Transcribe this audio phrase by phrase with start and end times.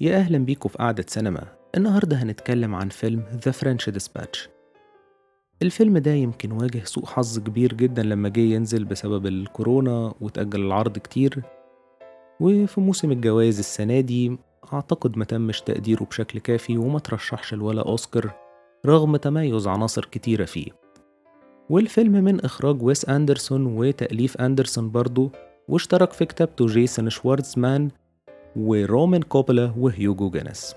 [0.00, 1.44] يا أهلا بيكم في قعدة سينما.
[1.76, 4.48] النهاردة هنتكلم عن فيلم The French Dispatch.
[5.62, 10.98] الفيلم ده يمكن واجه سوء حظ كبير جدا لما جه ينزل بسبب الكورونا وتأجل العرض
[10.98, 11.42] كتير.
[12.40, 14.38] وفي موسم الجوائز السنة دي
[14.72, 18.34] أعتقد ما تمش تقديره بشكل كافي وما ترشحش لولا أوسكار
[18.86, 20.70] رغم تميز عناصر كتيرة فيه.
[21.70, 25.30] والفيلم من إخراج ويس أندرسون وتأليف أندرسون برضه
[25.68, 27.88] واشترك في كتابته جيسون شوارتزمان
[28.56, 30.74] ورومان كوبولا وهيوجو جينيس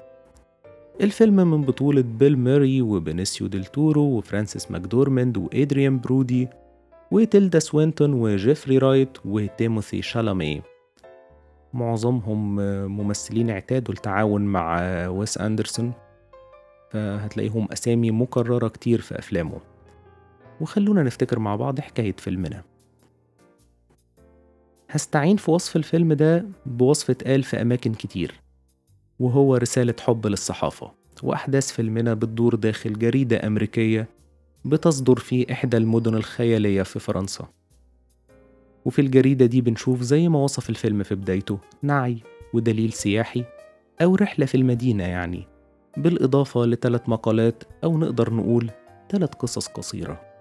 [1.02, 6.48] الفيلم من بطولة بيل ميري وبينيسيو ديل تورو وفرانسيس ماكدورمند وإدريان برودي
[7.12, 10.62] وتيلدا سوينتون وجيفري رايت وتيموثي شالامي.
[11.74, 12.56] معظمهم
[12.98, 15.92] ممثلين اعتادوا التعاون مع ويس أندرسون
[16.92, 19.60] فهتلاقيهم أسامي مكررة كتير في أفلامه.
[20.62, 22.64] وخلونا نفتكر مع بعض حكاية فيلمنا.
[24.94, 28.42] هستعين في وصف الفيلم ده بوصف اتقال في أماكن كتير
[29.20, 30.92] وهو رسالة حب للصحافة
[31.24, 34.08] وأحداث فيلمنا بتدور داخل جريدة أمريكية
[34.66, 37.48] بتصدر في إحدى المدن الخيالية في فرنسا.
[38.86, 42.18] وفي الجريدة دي بنشوف زي ما وصف الفيلم في بدايته نعي
[42.54, 43.46] ودليل سياحي
[44.02, 45.48] أو رحلة في المدينة يعني
[45.98, 48.72] بالإضافة لثلاث مقالات أو نقدر نقول
[49.12, 50.33] ثلاث قصص قصيرة.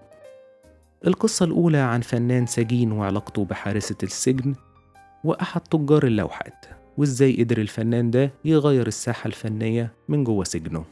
[1.07, 4.55] القصة الأولى عن فنان سجين وعلاقته بحارسة السجن
[5.23, 6.65] وأحد تجار اللوحات
[6.97, 10.85] وإزاي قدر الفنان ده يغير الساحة الفنية من جوه سجنه.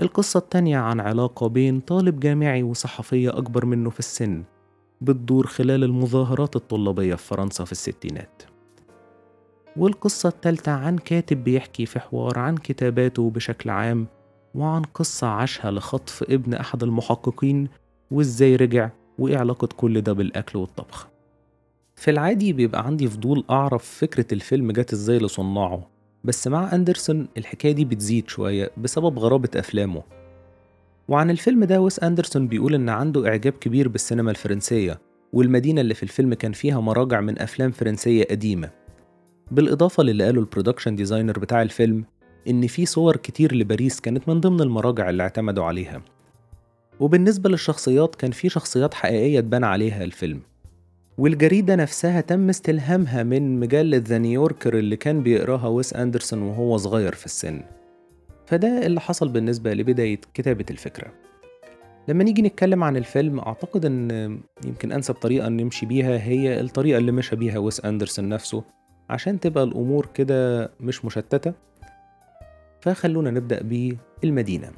[0.00, 4.42] القصة التانية عن علاقة بين طالب جامعي وصحفية أكبر منه في السن
[5.00, 8.42] بتدور خلال المظاهرات الطلابية في فرنسا في الستينات.
[9.76, 14.06] والقصة التالتة عن كاتب بيحكي في حوار عن كتاباته بشكل عام
[14.54, 17.68] وعن قصة عاشها لخطف ابن أحد المحققين
[18.10, 21.08] وإزاي رجع وإيه علاقة كل ده بالأكل والطبخ؟
[21.96, 25.88] في العادي بيبقى عندي فضول أعرف فكرة الفيلم جت إزاي لصناعه
[26.24, 30.02] بس مع أندرسون الحكاية دي بتزيد شوية بسبب غرابة أفلامه.
[31.08, 35.00] وعن الفيلم ده ويس أندرسون بيقول إن عنده إعجاب كبير بالسينما الفرنسية
[35.32, 38.70] والمدينة اللي في الفيلم كان فيها مراجع من أفلام فرنسية قديمة.
[39.50, 42.04] بالإضافة للي قاله ال production designer بتاع الفيلم
[42.48, 46.02] إن في صور كتير لباريس كانت من ضمن المراجع اللي اعتمدوا عليها.
[47.00, 50.40] وبالنسبة للشخصيات كان في شخصيات حقيقية اتبنى عليها الفيلم.
[51.18, 56.76] والجريدة نفسها تم استلهامها من مجلة The New Yorker اللي كان بيقراها ويس أندرسون وهو
[56.76, 57.60] صغير في السن.
[58.46, 61.12] فده اللي حصل بالنسبة لبداية كتابة الفكرة.
[62.08, 67.12] لما نيجي نتكلم عن الفيلم أعتقد إن يمكن أنسب طريقة نمشي بيها هي الطريقة اللي
[67.12, 68.64] مشى بيها ويس أندرسون نفسه
[69.10, 71.52] عشان تبقى الأمور كده مش مشتتة.
[72.80, 73.62] فخلونا نبدأ
[74.22, 74.70] بالمدينة.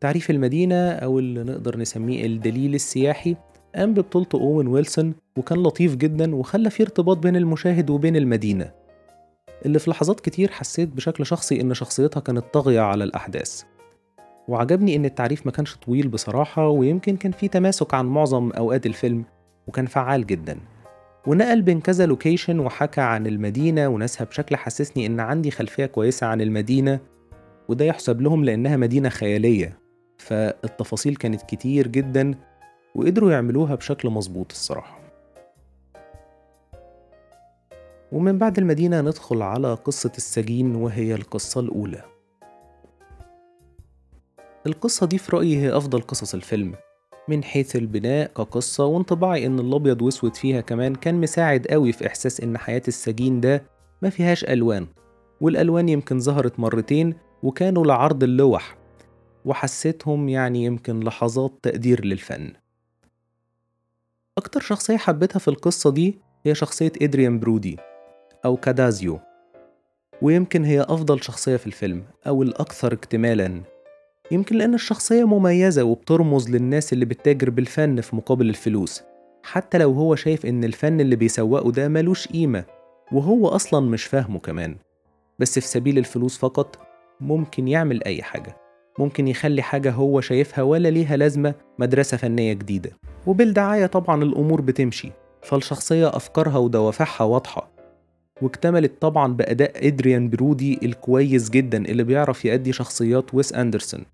[0.00, 3.36] تعريف المدينة أو اللي نقدر نسميه الدليل السياحي
[3.74, 8.70] قام ببطولته أوين ويلسون وكان لطيف جدا وخلى في ارتباط بين المشاهد وبين المدينة.
[9.66, 13.62] اللي في لحظات كتير حسيت بشكل شخصي إن شخصيتها كانت طاغية على الأحداث.
[14.48, 19.24] وعجبني إن التعريف ما كانش طويل بصراحة ويمكن كان في تماسك عن معظم أوقات الفيلم
[19.66, 20.58] وكان فعال جدا.
[21.26, 26.40] ونقل بين كذا لوكيشن وحكى عن المدينة وناسها بشكل حسسني إن عندي خلفية كويسة عن
[26.40, 27.00] المدينة
[27.68, 29.80] وده يحسب لهم لأنها مدينة خيالية.
[30.20, 32.34] فالتفاصيل كانت كتير جدا
[32.94, 35.00] وقدروا يعملوها بشكل مظبوط الصراحة.
[38.12, 42.02] ومن بعد المدينة ندخل على قصة السجين وهي القصة الأولى.
[44.66, 46.74] القصة دي في رأيي هي أفضل قصص الفيلم
[47.28, 52.40] من حيث البناء كقصة وانطباعي إن الأبيض وأسود فيها كمان كان مساعد قوي في إحساس
[52.40, 53.62] إن حياة السجين ده
[54.02, 54.86] ما فيهاش ألوان
[55.40, 58.76] والألوان يمكن ظهرت مرتين وكانوا لعرض اللوح
[59.44, 62.52] وحسيتهم يعني يمكن لحظات تقدير للفن.
[64.38, 67.76] أكتر شخصية حبيتها في القصة دي هي شخصية إدريان برودي
[68.44, 69.20] أو كادازيو
[70.22, 73.62] ويمكن هي أفضل شخصية في الفيلم أو الأكثر اكتمالا.
[74.30, 79.02] يمكن لأن الشخصية مميزة وبترمز للناس اللي بتتاجر بالفن في مقابل الفلوس
[79.42, 82.64] حتى لو هو شايف إن الفن اللي بيسوقه ده ملوش قيمة
[83.12, 84.76] وهو أصلا مش فاهمه كمان.
[85.38, 86.78] بس في سبيل الفلوس فقط
[87.20, 88.59] ممكن يعمل أي حاجة.
[89.00, 92.90] ممكن يخلي حاجة هو شايفها ولا ليها لازمة مدرسة فنية جديدة.
[93.26, 95.12] وبالدعاية طبعا الأمور بتمشي
[95.42, 97.70] فالشخصية أفكارها ودوافعها واضحة.
[98.42, 104.04] واكتملت طبعا بأداء إدريان برودي الكويس جدا اللي بيعرف يأدي شخصيات ويس أندرسون.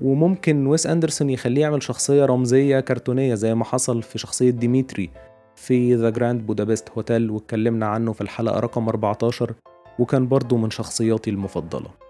[0.00, 5.10] وممكن ويس أندرسون يخليه يعمل شخصية رمزية كرتونية زي ما حصل في شخصية ديميتري
[5.56, 9.54] في The Grand Budapest Hotel واتكلمنا عنه في الحلقة رقم 14
[9.98, 12.01] وكان برضه من شخصياتي المفضلة.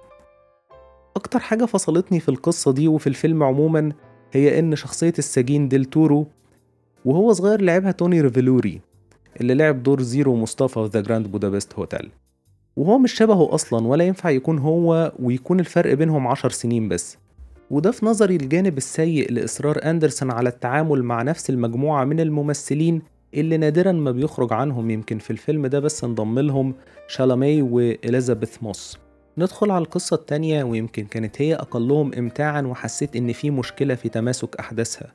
[1.16, 3.92] أكتر حاجة فصلتني في القصة دي وفي الفيلم عموما
[4.32, 6.26] هي إن شخصية السجين ديل تورو
[7.04, 8.80] وهو صغير لعبها توني ريفيلوري
[9.40, 12.10] اللي لعب دور زيرو مصطفى في The Grand Budapest Hotel
[12.76, 17.18] وهو مش شبهه أصلا ولا ينفع يكون هو ويكون الفرق بينهم عشر سنين بس.
[17.70, 23.02] وده في نظري الجانب السيء لإصرار أندرسون على التعامل مع نفس المجموعة من الممثلين
[23.34, 26.74] اللي نادرا ما بيخرج عنهم يمكن في الفيلم ده بس انضم لهم
[27.08, 28.98] شالامي وإليزابيث موس.
[29.38, 34.56] ندخل على القصة التانية ويمكن كانت هي أقلهم إمتاعا وحسيت إن في مشكلة في تماسك
[34.56, 35.14] أحداثها.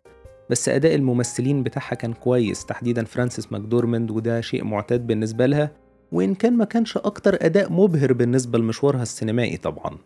[0.50, 5.72] بس أداء الممثلين بتاعها كان كويس تحديدا فرانسيس ماكدورمند وده شيء معتاد بالنسبة لها
[6.12, 9.98] وإن كان ما كانش أكتر أداء مبهر بالنسبة لمشوارها السينمائي طبعا.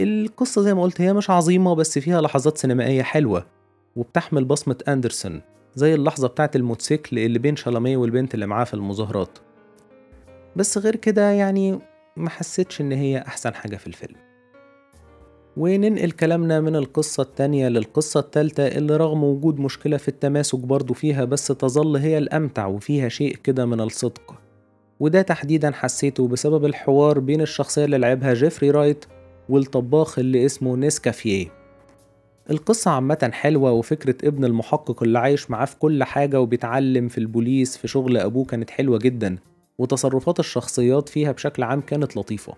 [0.00, 3.46] القصة زي ما قلت هي مش عظيمة بس فيها لحظات سينمائية حلوة
[3.96, 5.42] وبتحمل بصمة أندرسون
[5.74, 9.38] زي اللحظة بتاعت الموتوسيكل اللي بين شالامي والبنت اللي معاه في المظاهرات.
[10.56, 11.78] بس غير كده يعني
[12.18, 14.16] ما حسيتش إن هي أحسن حاجة في الفيلم.
[15.56, 21.24] وننقل كلامنا من القصة التانية للقصة التالتة اللي رغم وجود مشكلة في التماسك برضو فيها
[21.24, 24.34] بس تظل هي الأمتع وفيها شيء كده من الصدق.
[25.00, 29.04] وده تحديدا حسيته بسبب الحوار بين الشخصية اللي لعبها جيفري رايت
[29.48, 31.46] والطباخ اللي اسمه نيسكافيه.
[32.50, 37.76] القصة عامة حلوة وفكرة ابن المحقق اللي عايش معاه في كل حاجة وبيتعلم في البوليس
[37.76, 39.38] في شغل أبوه كانت حلوة جدا.
[39.78, 42.54] وتصرفات الشخصيات فيها بشكل عام كانت لطيفة.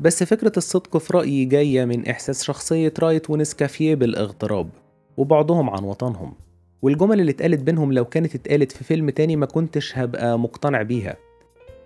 [0.00, 4.68] بس فكرة الصدق في رأيي جاية من إحساس شخصية رايت ونسكافيه بالاغتراب
[5.16, 6.34] وبعدهم عن وطنهم.
[6.82, 11.16] والجمل اللي اتقالت بينهم لو كانت اتقالت في فيلم تاني ما كنتش هبقى مقتنع بيها.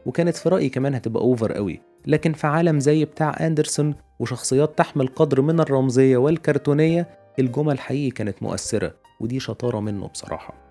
[0.06, 1.80] وكانت في رأيي كمان هتبقى أوفر قوي.
[2.06, 8.42] لكن في عالم زي بتاع أندرسون وشخصيات تحمل قدر من الرمزية والكرتونية الجمل حقيقي كانت
[8.42, 10.67] مؤثرة ودي شطارة منه بصراحة.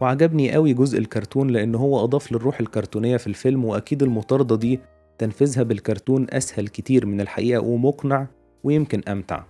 [0.00, 4.80] وعجبني قوي جزء الكرتون لأن هو أضاف للروح الكرتونية في الفيلم وأكيد المطاردة دي
[5.18, 8.26] تنفيذها بالكرتون أسهل كتير من الحقيقة ومقنع
[8.64, 9.44] ويمكن أمتع.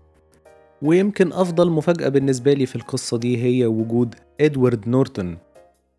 [0.82, 5.38] ويمكن أفضل مفاجأة بالنسبة لي في القصة دي هي وجود إدوارد نورتون.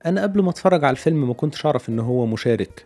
[0.06, 2.86] أنا قبل ما أتفرج على الفيلم ما كنتش أعرف إن هو مشارك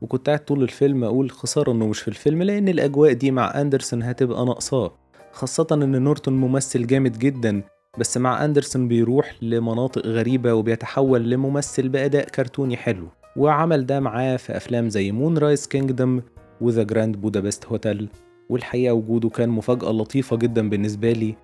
[0.00, 4.02] وكنت قاعد طول الفيلم أقول خسارة إنه مش في الفيلم لأن الأجواء دي مع أندرسون
[4.02, 4.92] هتبقى ناقصاه
[5.32, 7.62] خاصة إن نورتون ممثل جامد جدا
[7.98, 13.08] بس مع أندرسون بيروح لمناطق غريبة وبيتحول لممثل بأداء كرتوني حلو.
[13.36, 16.20] وعمل ده معاه في أفلام زي Moonrise Kingdom
[16.60, 18.08] و The Grand Budapest Hotel
[18.48, 21.34] والحقيقة وجوده كان مفاجأة لطيفة جدا بالنسبة لي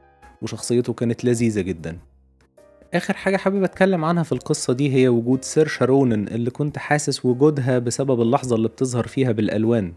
[0.42, 1.98] وشخصيته كانت لذيذة جدا.
[2.94, 7.24] آخر حاجة حابب أتكلم عنها في القصة دي هي وجود سيرشا رونان اللي كنت حاسس
[7.24, 9.92] وجودها بسبب اللحظة اللي بتظهر فيها بالألوان.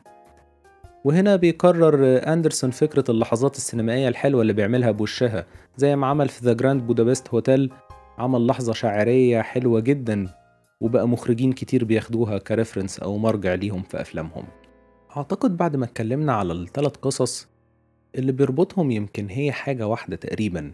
[1.06, 5.46] وهنا بيكرر أندرسون فكرة اللحظات السينمائية الحلوة اللي بيعملها بوشه
[5.78, 7.74] زي ما عمل في The Grand Budapest Hotel
[8.18, 10.30] عمل لحظة شاعرية حلوة جدا
[10.82, 14.44] وبقى مخرجين كتير بياخدوها ك reference أو مرجع ليهم في أفلامهم.
[15.18, 17.48] أعتقد بعد ما اتكلمنا على الثلاث قصص
[18.16, 20.72] اللي بيربطهم يمكن هي حاجة واحدة تقريبا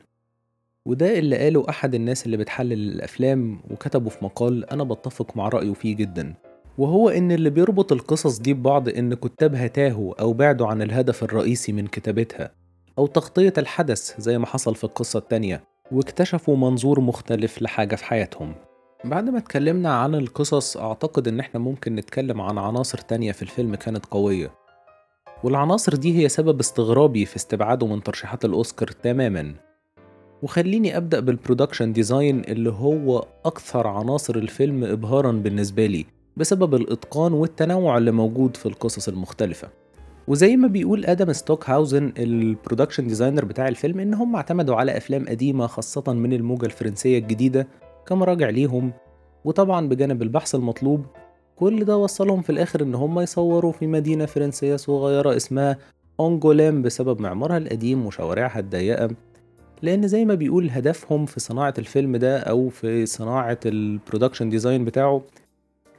[0.86, 5.74] وده اللي قاله أحد الناس اللي بتحلل الأفلام وكتبه في مقال أنا بتفق مع رأيه
[5.74, 6.34] فيه جدا.
[6.78, 11.72] وهو إن اللي بيربط القصص دي ببعض إن كتابها تاهوا أو بعدوا عن الهدف الرئيسي
[11.72, 12.52] من كتابتها
[12.98, 18.54] أو تغطية الحدث زي ما حصل في القصة التانية واكتشفوا منظور مختلف لحاجة في حياتهم.
[19.06, 23.76] بعد ما اتكلمنا عن القصص أعتقد إن إحنا ممكن نتكلم عن عناصر تانية في الفيلم
[23.76, 24.52] كانت قوية.
[25.44, 29.56] والعناصر دي هي سبب استغرابي في استبعاده من ترشيحات الأوسكار تماما.
[30.44, 36.06] وخليني أبدأ بال production design اللي هو أكثر عناصر الفيلم إبهارا بالنسبة لي.
[36.38, 39.70] بسبب الإتقان والتنوع اللي موجود في القصص المختلفة.
[40.28, 45.26] وزي ما بيقول آدم ستوكهاوزن ال production designer بتاع الفيلم إن هم اعتمدوا على أفلام
[45.30, 47.68] قديمة خاصة من الموجة الفرنسية الجديدة
[48.08, 48.92] كمراجع ليهم.
[49.46, 51.06] وطبعا بجانب البحث المطلوب
[51.56, 55.78] كل ده وصلهم في الآخر إن هم يصوروا في مدينة فرنسية صغيرة اسمها
[56.20, 59.10] أنجوليم بسبب معمارها القديم وشوارعها الضيقة.
[59.82, 64.86] لأن زي ما بيقول هدفهم في صناعة الفيلم ده أو في صناعة ال production design
[64.86, 65.22] بتاعه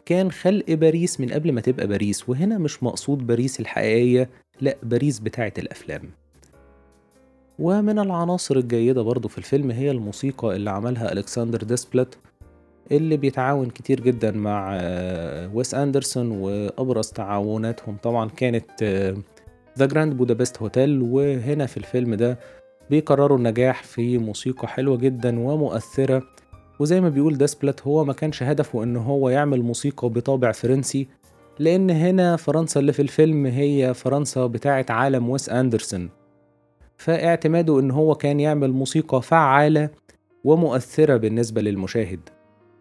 [0.06, 4.28] كان خلق باريس من قبل ما تبقى باريس وهنا مش مقصود باريس الحقيقية
[4.60, 6.10] لأ باريس بتاعة الأفلام.
[7.58, 12.18] ومن العناصر الجيدة برضو في الفيلم هي الموسيقى اللي عملها ألكسندر ديسبلا
[12.92, 14.78] اللي بيتعاون كتير جدا مع
[15.54, 17.96] ويس أندرسون وأبرز تعاوناتهم.
[17.96, 18.82] طبعا كانت
[19.78, 22.38] The Grand Budapest Hotel وهنا في الفيلم ده
[22.90, 26.22] بيكرروا النجاح في موسيقى حلوة جدا ومؤثرة.
[26.82, 31.08] وزي ما بيقول داسبلت هو ما كانش هدفه إن هو يعمل موسيقى بطابع فرنسي
[31.58, 36.10] لأن هنا فرنسا اللي في الفيلم هي فرنسا بتاعة عالم ويس أندرسون.
[36.96, 39.90] فاعتماده إن هو كان يعمل موسيقى فعالة
[40.44, 42.20] ومؤثرة بالنسبة للمشاهد.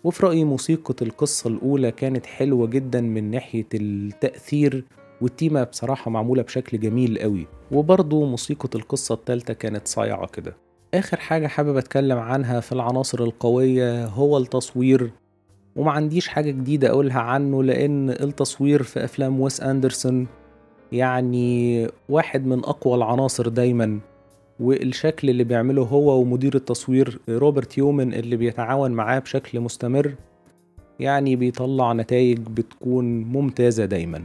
[0.04, 4.86] وفي رأيي موسيقى القصة الأولى كانت حلوة جدا من ناحية التأثير
[5.22, 7.48] والتيمة بصراحة معمولة بشكل جميل قوي.
[7.72, 10.71] وبرضه موسيقى القصة التالتة كانت صايعة كده.
[10.94, 15.12] آخر حاجة حابب أتكلم عنها في العناصر القوية هو التصوير.
[15.76, 20.28] وما عنديش حاجة جديدة أقولها عنه لأن التصوير في أفلام ويس أندرسون
[20.92, 24.00] يعني واحد من أقوى العناصر دايما.
[24.60, 30.16] والشكل اللي بيعمله هو ومدير التصوير روبرت يومن اللي بيتعاون معاه بشكل مستمر
[31.00, 34.24] يعني بيطلع نتائج بتكون ممتازة دايما.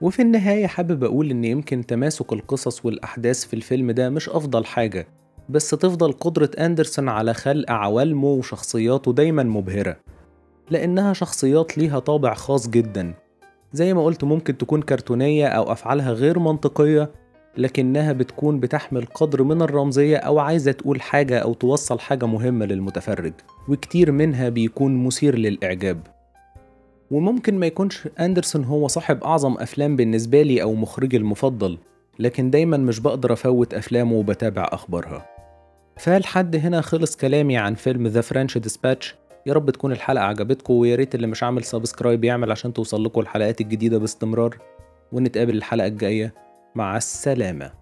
[0.00, 5.06] وفي النهاية حابب أقول إن يمكن تماسك القصص والأحداث في الفيلم ده مش أفضل حاجة.
[5.50, 9.96] بس تفضل قدرة أندرسون على خلق عوالمه وشخصياته دايما مبهرة
[10.70, 13.14] لأنها شخصيات ليها طابع خاص جدا.
[13.72, 17.10] زي ما قلت ممكن تكون كرتونية أو أفعالها غير منطقية
[17.56, 23.32] لكنها بتكون بتحمل قدر من الرمزية أو عايزة تقول حاجة أو توصل حاجة مهمة للمتفرج
[23.68, 26.00] وكتير منها بيكون مثير للإعجاب.
[27.10, 31.78] وممكن ما يكونش أندرسون هو صاحب أعظم أفلام بالنسبة لي أو مخرجي المفضل
[32.18, 35.39] لكن دايما مش بقدر أفوت أفلامه وبتابع أخبارها.
[36.00, 39.14] فلحد هنا خلص كلامي عن فيلم The French Dispatch
[39.46, 43.20] يا رب تكون الحلقة عجبتكم ويا ريت اللي مش عامل subscribe يعمل عشان توصل لكم
[43.20, 44.58] الحلقات الجديدة باستمرار.
[45.12, 46.34] ونتقابل الحلقة الجاية.
[46.74, 47.79] مع السلامة.